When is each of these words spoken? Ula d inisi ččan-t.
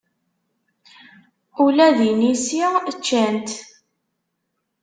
Ula 1.63 1.87
d 1.97 1.99
inisi 2.09 2.63
ččan-t. 2.97 3.49